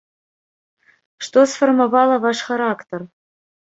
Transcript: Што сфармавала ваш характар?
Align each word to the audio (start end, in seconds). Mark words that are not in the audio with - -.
Што 1.27 1.39
сфармавала 1.51 2.15
ваш 2.27 2.37
характар? 2.51 3.01